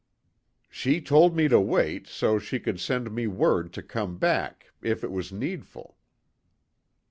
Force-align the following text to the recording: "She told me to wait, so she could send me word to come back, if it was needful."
"She 0.71 0.99
told 0.99 1.35
me 1.35 1.47
to 1.47 1.59
wait, 1.59 2.07
so 2.07 2.39
she 2.39 2.59
could 2.59 2.79
send 2.79 3.11
me 3.11 3.27
word 3.27 3.71
to 3.73 3.83
come 3.83 4.17
back, 4.17 4.71
if 4.81 5.03
it 5.03 5.11
was 5.11 5.31
needful." 5.31 5.95